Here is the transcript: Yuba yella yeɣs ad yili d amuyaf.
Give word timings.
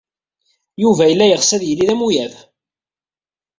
Yuba 0.81 1.03
yella 1.07 1.25
yeɣs 1.27 1.49
ad 1.55 1.63
yili 1.65 1.85
d 1.87 1.89
amuyaf. 1.93 2.35